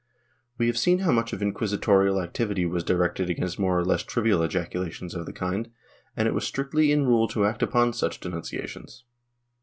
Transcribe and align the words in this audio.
We 0.57 0.65
have 0.65 0.79
seen 0.79 0.97
how 1.05 1.11
much 1.11 1.31
of 1.31 1.43
inquisitorial 1.43 2.19
activity 2.19 2.65
was 2.65 2.83
directed 2.83 3.29
against 3.29 3.59
more 3.59 3.77
or 3.77 3.85
less 3.85 4.01
trivial 4.01 4.41
ejaculations 4.41 5.13
of 5.13 5.27
the 5.27 5.31
kind, 5.31 5.69
and 6.17 6.27
it 6.27 6.33
was 6.33 6.43
strictly 6.47 6.91
in 6.91 7.05
rule 7.05 7.27
to 7.27 7.45
act 7.45 7.61
upon 7.61 7.93
such 7.93 8.19
denunciations. 8.19 9.03